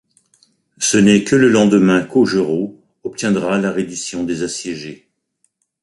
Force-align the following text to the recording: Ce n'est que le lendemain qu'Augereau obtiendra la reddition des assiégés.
Ce 0.79 0.97
n'est 0.97 1.23
que 1.23 1.35
le 1.35 1.47
lendemain 1.47 2.01
qu'Augereau 2.03 2.81
obtiendra 3.03 3.59
la 3.59 3.71
reddition 3.71 4.23
des 4.23 4.41
assiégés. 4.41 5.07